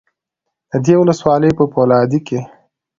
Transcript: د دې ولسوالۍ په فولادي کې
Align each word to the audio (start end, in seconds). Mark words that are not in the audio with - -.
د 0.71 0.73
دې 0.85 0.93
ولسوالۍ 1.01 1.51
په 1.57 1.63
فولادي 1.71 2.19
کې 2.27 2.39